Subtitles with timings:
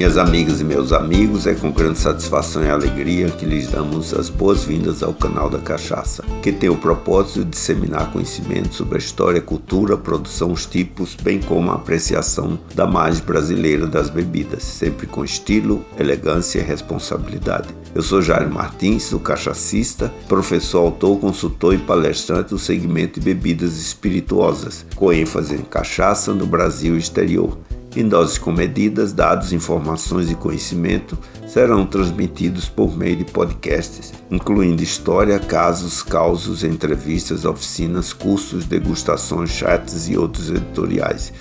[0.00, 4.30] Minhas amigas e meus amigos, é com grande satisfação e alegria que lhes damos as
[4.30, 9.42] boas-vindas ao canal da Cachaça, que tem o propósito de disseminar conhecimento sobre a história,
[9.42, 15.22] cultura, produção, os tipos, bem como a apreciação da margem brasileira das bebidas, sempre com
[15.22, 17.68] estilo, elegância e responsabilidade.
[17.94, 23.76] Eu sou Jair Martins, o cachacista, professor, autor, consultor e palestrante do segmento de bebidas
[23.76, 27.58] espirituosas, com ênfase em cachaça no Brasil e exterior.
[27.96, 31.18] Em doses comedidas, dados, informações e conhecimento
[31.48, 40.08] serão transmitidos por meio de podcasts, incluindo história, casos, causos, entrevistas, oficinas, cursos, degustações, chats
[40.08, 41.32] e outros editoriais.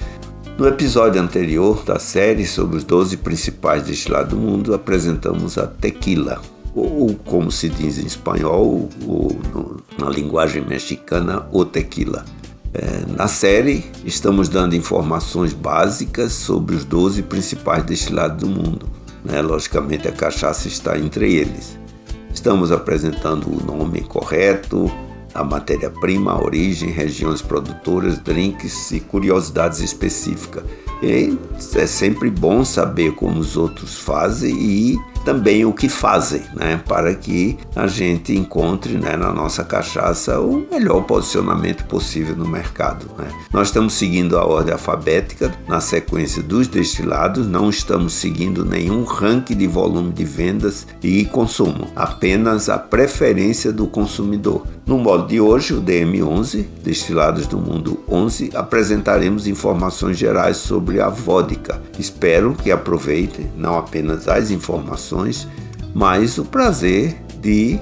[0.57, 6.41] No episódio anterior da série sobre os 12 principais destilados do mundo, apresentamos a tequila,
[6.73, 9.39] ou como se diz em espanhol, ou
[9.99, 12.25] na linguagem mexicana, o tequila.
[12.73, 18.87] É, na série, estamos dando informações básicas sobre os 12 principais destilados do mundo.
[19.23, 19.41] Né?
[19.41, 21.79] Logicamente, a cachaça está entre eles.
[22.31, 24.89] Estamos apresentando o nome correto,
[25.33, 30.63] a matéria-prima, a origem, regiões produtoras, drinks e curiosidades específicas.
[31.01, 31.37] E
[31.75, 34.97] é sempre bom saber como os outros fazem e
[35.29, 40.65] também o que fazem, né, para que a gente encontre né, na nossa cachaça o
[40.71, 43.05] melhor posicionamento possível no mercado.
[43.15, 43.27] Né.
[43.53, 49.55] Nós estamos seguindo a ordem alfabética na sequência dos destilados, não estamos seguindo nenhum ranking
[49.55, 54.65] de volume de vendas e consumo, apenas a preferência do consumidor.
[54.89, 61.09] No modo de hoje, o DM11, Destilados do Mundo 11, apresentaremos informações gerais sobre a
[61.09, 61.79] vodka.
[61.99, 65.18] Espero que aproveitem não apenas as informações,
[65.93, 67.79] mas o prazer de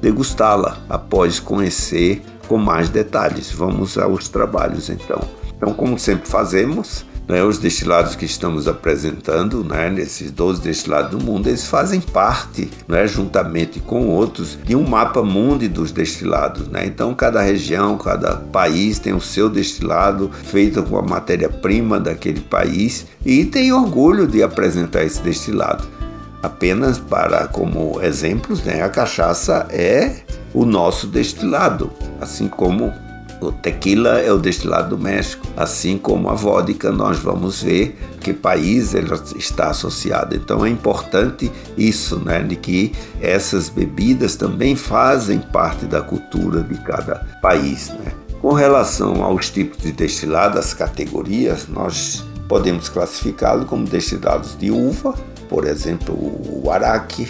[0.00, 3.52] degustá-la após conhecer com mais detalhes.
[3.52, 5.20] Vamos aos trabalhos então.
[5.56, 11.24] Então, como sempre fazemos, né, os destilados que estamos apresentando, né, nesses 12 destilados do
[11.24, 16.66] mundo, eles fazem parte, né, juntamente com outros, de um mapa mundi dos destilados.
[16.66, 16.86] Né?
[16.86, 23.06] Então, cada região, cada país tem o seu destilado feito com a matéria-prima daquele país
[23.24, 25.99] e tem orgulho de apresentar esse destilado.
[26.42, 30.22] Apenas para como exemplos, né, a cachaça é
[30.54, 31.90] o nosso destilado,
[32.20, 32.92] assim como
[33.40, 38.34] o tequila é o destilado do México, assim como a vodka, nós vamos ver que
[38.34, 40.36] país ela está associada.
[40.36, 46.74] Então é importante isso, né, de que essas bebidas também fazem parte da cultura de
[46.82, 48.12] cada país, né.
[48.40, 55.14] Com relação aos tipos de destilado, as categorias, nós podemos classificá-lo como destilados de uva,
[55.50, 57.26] por exemplo, o araque,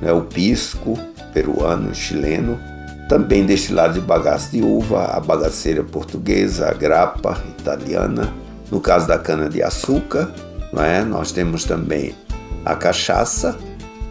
[0.00, 0.96] né, o pisco
[1.34, 2.58] peruano, chileno,
[3.08, 8.32] também destilado de bagaço de uva, a bagaceira portuguesa, a grappa italiana.
[8.70, 10.32] No caso da cana-de-açúcar,
[10.76, 11.02] é?
[11.02, 12.14] nós temos também
[12.64, 13.56] a cachaça,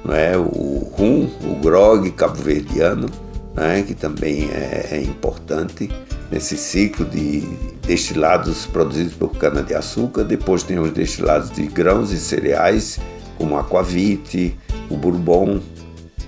[0.09, 0.37] é?
[0.37, 3.09] o rum, o grog cabo-verdiano,
[3.57, 3.81] é?
[3.81, 5.89] que também é, é importante
[6.31, 7.41] nesse ciclo de
[7.85, 10.23] destilados produzidos por cana-de-açúcar.
[10.23, 12.99] Depois tem os destilados de grãos e cereais,
[13.38, 14.57] como o aquavite,
[14.90, 15.59] o bourbon,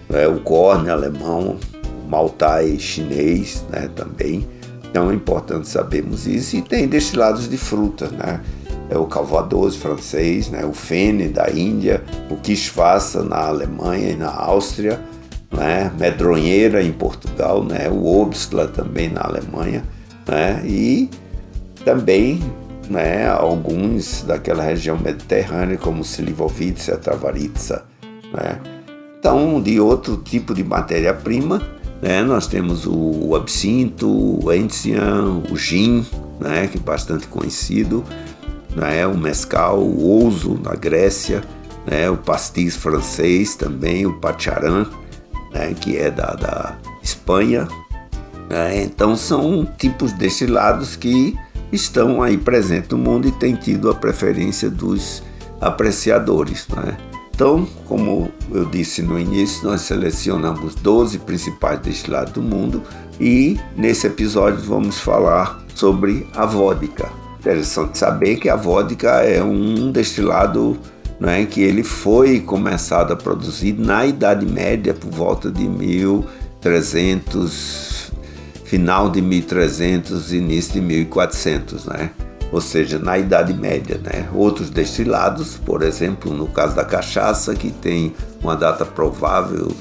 [0.10, 0.28] é?
[0.28, 1.58] o corne alemão,
[2.08, 4.48] maltai chinês né, também.
[4.90, 6.56] Então é importante sabermos isso.
[6.56, 8.42] E tem destilados de fruta, né?
[8.90, 10.66] É o calvados francês, né?
[10.66, 15.02] o fene da Índia, o quisfaça na Alemanha e na Áustria,
[15.52, 15.92] né?
[16.00, 17.90] medronheira em Portugal, né?
[17.90, 19.84] o obstla também na Alemanha,
[20.26, 20.64] né?
[20.66, 21.10] e
[21.84, 22.42] também
[22.90, 27.86] né, alguns daquela região mediterrânea, como Slivovitsa, Travaritsa.
[28.34, 28.60] Né?
[29.20, 31.62] Então, de outro tipo de matéria-prima,
[32.02, 32.22] né?
[32.22, 34.08] Nós temos o, absinto,
[34.46, 36.06] o enzian, o gin,
[36.40, 36.68] né?
[36.68, 38.04] que é bastante conhecido,
[38.76, 39.06] né?
[39.08, 41.42] o mescal, o ouzo na Grécia,
[41.86, 42.10] né?
[42.10, 44.86] o pastis francês também, o pacharan,
[45.52, 45.74] né?
[45.80, 47.68] que é da, da Espanha.
[48.48, 48.84] Né?
[48.84, 51.36] Então são tipos destilados que
[51.72, 55.24] estão aí presentes no mundo e têm tido a preferência dos
[55.60, 56.68] apreciadores.
[56.70, 56.96] Né?
[57.34, 62.84] Então, como eu disse no início, nós selecionamos 12 principais destilados do mundo
[63.20, 67.10] e nesse episódio vamos falar sobre a vodka.
[67.40, 70.78] Interessante saber que a vodka é um destilado
[71.20, 77.97] né, que ele foi começado a produzir na Idade Média por volta de 1300,
[78.68, 82.12] final de 1300, início de 1400, né?
[82.52, 84.00] ou seja, na Idade Média.
[84.04, 84.28] Né?
[84.34, 89.72] Outros destilados, por exemplo, no caso da cachaça, que tem uma data provável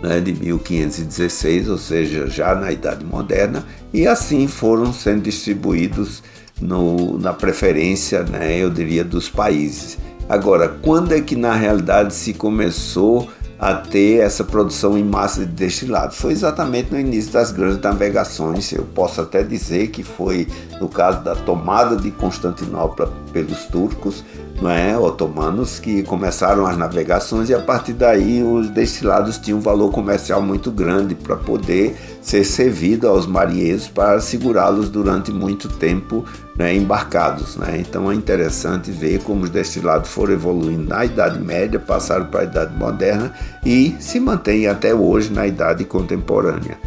[0.00, 6.22] né, de 1516, ou seja, já na Idade Moderna, e assim foram sendo distribuídos
[6.60, 9.98] no, na preferência, né, eu diria, dos países.
[10.28, 13.28] Agora, quando é que na realidade se começou
[13.58, 16.18] a ter essa produção em massa de destilados.
[16.18, 18.70] Foi exatamente no início das grandes navegações.
[18.72, 20.46] Eu posso até dizer que foi
[20.80, 24.24] no caso da tomada de Constantinopla pelos turcos,
[24.60, 29.62] não é, otomanos, que começaram as navegações e a partir daí os destilados tinham um
[29.62, 36.24] valor comercial muito grande para poder ser servido aos marinheiros para segurá-los durante muito tempo
[36.56, 37.56] né, embarcados.
[37.56, 37.78] Né?
[37.86, 42.44] Então é interessante ver como os destilados foram evoluindo na Idade Média, passaram para a
[42.44, 43.32] Idade Moderna
[43.64, 46.78] e se mantêm até hoje na Idade Contemporânea.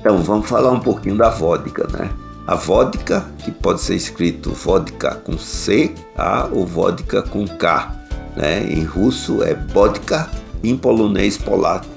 [0.00, 2.10] Então vamos falar um pouquinho da vodka, né?
[2.46, 7.94] A vodka, que pode ser escrito vodka com C, A ou vodka com K.
[8.36, 8.70] Né?
[8.70, 10.30] Em russo é vodka,
[10.62, 11.94] em polonês polaco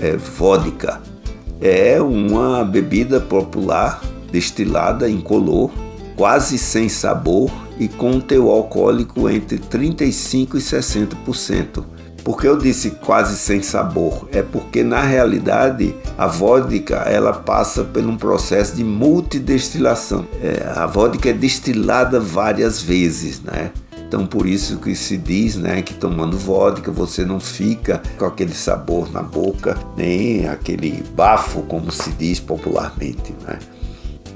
[0.00, 1.00] é vodka.
[1.60, 4.00] É uma bebida popular
[4.30, 5.70] destilada incolor
[6.16, 11.84] quase sem sabor e com um teor alcoólico entre 35% e 60%.
[12.24, 14.26] Por que eu disse quase sem sabor?
[14.32, 20.26] É porque na realidade a vodka ela passa por um processo de multidestilação.
[20.42, 23.70] É, a vodka é destilada várias vezes, né?
[24.08, 28.54] Então por isso que se diz, né, que tomando vodka você não fica com aquele
[28.54, 33.58] sabor na boca, nem aquele bafo como se diz popularmente, né?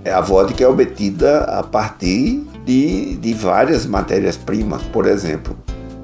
[0.05, 5.57] É, a vodka é obtida a partir de, de várias matérias-primas, por exemplo,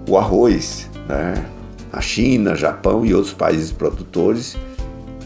[0.09, 1.45] o arroz, né?
[1.95, 4.57] A China, Japão e outros países produtores.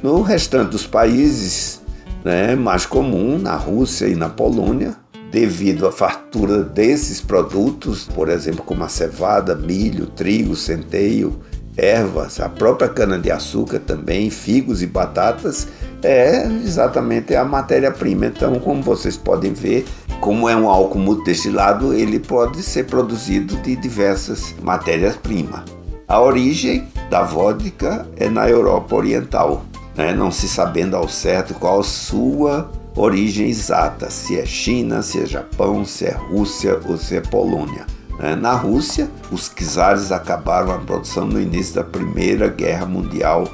[0.03, 1.81] No restante dos países,
[2.25, 4.95] né, mais comum, na Rússia e na Polônia,
[5.31, 11.41] devido à fartura desses produtos, por exemplo, como a cevada, milho, trigo, centeio,
[11.77, 15.69] ervas, a própria cana-de-açúcar também, figos e batatas,
[16.03, 18.27] é exatamente a matéria-prima.
[18.27, 19.87] Então, como vocês podem ver,
[20.21, 25.78] como é um álcool multidestilado, ele pode ser produzido de diversas matérias-primas.
[26.09, 29.63] A origem da vodka é na Europa Oriental,
[29.95, 30.15] né?
[30.15, 35.85] não se sabendo ao certo qual sua origem exata, se é China, se é Japão,
[35.85, 37.85] se é Rússia ou se é Polônia.
[38.19, 38.35] Né?
[38.35, 43.47] Na Rússia, os czares acabaram a produção no início da Primeira Guerra Mundial,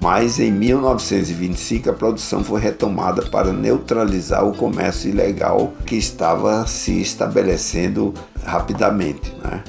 [0.00, 6.98] mas em 1925 a produção foi retomada para neutralizar o comércio ilegal que estava se
[6.98, 9.30] estabelecendo rapidamente.
[9.44, 9.62] Né?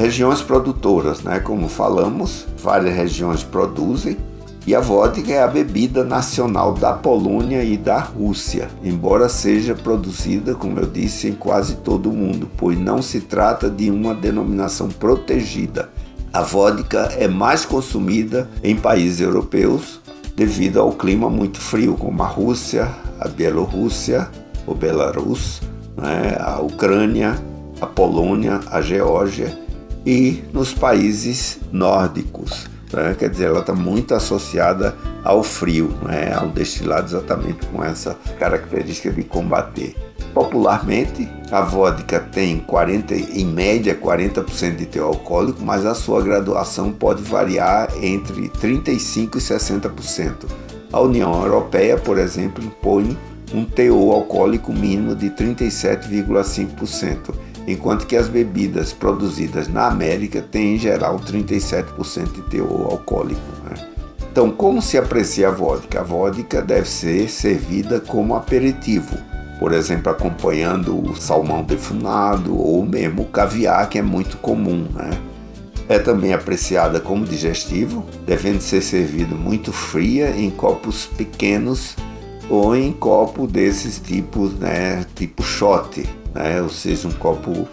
[0.00, 1.40] Regiões produtoras, né?
[1.40, 4.16] como falamos, várias regiões produzem,
[4.66, 10.54] e a vodka é a bebida nacional da Polônia e da Rússia, embora seja produzida,
[10.54, 14.88] como eu disse, em quase todo o mundo, pois não se trata de uma denominação
[14.88, 15.90] protegida.
[16.32, 20.00] A vodka é mais consumida em países europeus
[20.34, 22.88] devido ao clima muito frio, como a Rússia,
[23.20, 24.30] a Bielorrússia,
[24.66, 25.60] o Belarus,
[25.94, 27.36] né, a Ucrânia,
[27.82, 29.68] a Polônia, a Geórgia
[30.04, 32.68] e nos países nórdicos.
[32.92, 33.16] Né?
[33.18, 36.34] Quer dizer, ela está muito associada ao frio, né?
[36.34, 39.94] ao destilado exatamente com essa característica de combater.
[40.32, 46.92] Popularmente, a vodka tem 40, em média 40% de teor alcoólico, mas a sua graduação
[46.92, 50.46] pode variar entre 35% e 60%.
[50.92, 53.18] A União Europeia, por exemplo, impõe
[53.52, 57.34] um teor alcoólico mínimo de 37,5%
[57.66, 63.40] enquanto que as bebidas produzidas na América têm em geral 37% de teor alcoólico.
[63.64, 63.88] Né?
[64.30, 66.00] Então, como se aprecia a vodka?
[66.00, 69.16] A vodka deve ser servida como aperitivo,
[69.58, 74.86] por exemplo, acompanhando o salmão defumado ou mesmo o caviar, que é muito comum.
[74.94, 75.10] Né?
[75.88, 81.96] É também apreciada como digestivo, devendo ser servido muito fria em copos pequenos
[82.48, 86.60] ou em copo desses tipos, né, tipo shot, né?
[86.62, 87.68] ou seja, um copo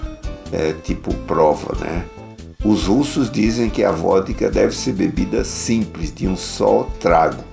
[0.51, 1.75] é, tipo prova.
[1.79, 2.05] Né?
[2.63, 7.43] Os russos dizem que a vodka deve ser bebida simples, de um só trago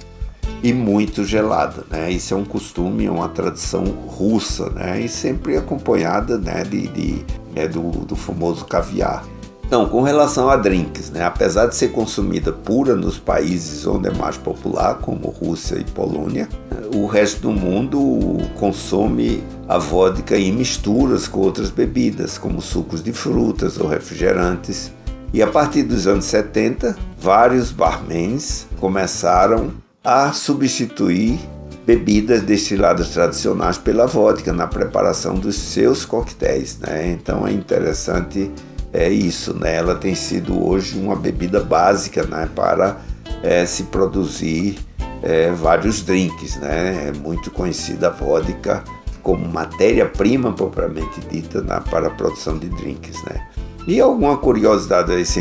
[0.62, 1.84] e muito gelada.
[1.90, 2.10] Né?
[2.10, 5.00] Isso é um costume, uma tradição russa né?
[5.02, 9.24] e sempre acompanhada né, de, de é, do, do famoso caviar.
[9.66, 14.12] Então, com relação a drinks, né, apesar de ser consumida pura nos países onde é
[14.12, 16.48] mais popular, como Rússia e Polônia,
[16.94, 23.12] o resto do mundo consome a vodka em misturas com outras bebidas, como sucos de
[23.12, 24.92] frutas ou refrigerantes.
[25.32, 29.72] E a partir dos anos 70, vários barmans começaram
[30.04, 31.40] a substituir
[31.86, 36.78] bebidas destiladas tradicionais pela vodka na preparação dos seus coquetéis.
[36.78, 37.10] Né?
[37.10, 38.50] Então é interessante
[38.94, 39.74] é isso, né?
[39.74, 42.48] Ela tem sido hoje uma bebida básica, né?
[42.54, 43.00] Para
[43.42, 44.78] é, se produzir
[45.20, 47.08] é, vários drinks, né?
[47.08, 48.84] É muito conhecida a vodka
[49.20, 53.44] como matéria-prima propriamente dita na, para a produção de drinks, né?
[53.86, 55.40] E alguma curiosidade a esse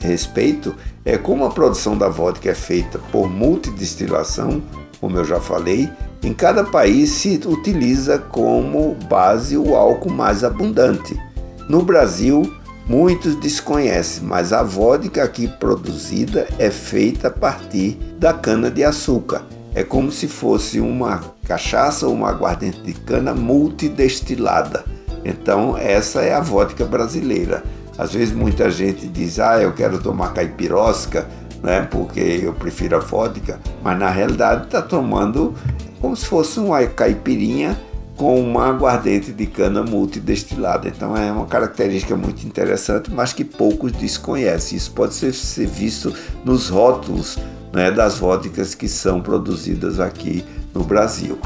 [0.00, 4.62] respeito é como a produção da vodka é feita por multidestilação,
[5.00, 5.90] como eu já falei,
[6.22, 11.20] em cada país se utiliza como base o álcool mais abundante.
[11.68, 12.50] No Brasil,
[12.86, 19.42] muitos desconhecem, mas a vodka aqui produzida é feita a partir da cana-de-açúcar.
[19.74, 24.84] É como se fosse uma cachaça ou uma aguardente de cana multidestilada.
[25.24, 27.62] Então, essa é a vodka brasileira.
[27.96, 31.26] Às vezes muita gente diz: "Ah, eu quero tomar caipirosca",
[31.62, 31.86] né?
[31.90, 35.54] Porque eu prefiro a vodka, mas na realidade está tomando
[36.00, 37.78] como se fosse uma caipirinha
[38.22, 40.86] com uma aguardente de cana multidestilada.
[40.86, 44.78] Então é uma característica muito interessante, mas que poucos desconhecem.
[44.78, 46.14] Isso pode ser, ser visto
[46.44, 47.36] nos rótulos
[47.72, 51.36] né, das vodkas que são produzidas aqui no Brasil.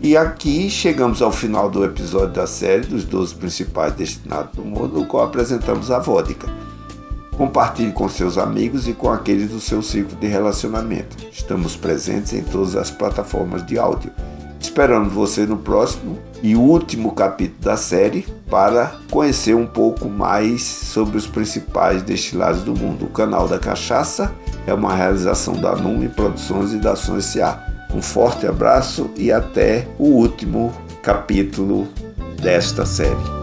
[0.00, 4.98] E aqui chegamos ao final do episódio da série dos 12 principais destinados do mundo,
[4.98, 6.48] no qual apresentamos a vodka.
[7.36, 11.16] Compartilhe com seus amigos e com aqueles do seu ciclo de relacionamento.
[11.30, 14.10] Estamos presentes em todas as plataformas de áudio.
[14.60, 21.16] Esperando você no próximo e último capítulo da série para conhecer um pouco mais sobre
[21.16, 23.06] os principais destilados do mundo.
[23.06, 24.32] O canal da Cachaça
[24.66, 27.66] é uma realização da Nume Produções e da Ação S.A.
[27.94, 30.72] Um forte abraço e até o último
[31.02, 31.88] capítulo
[32.40, 33.37] desta série.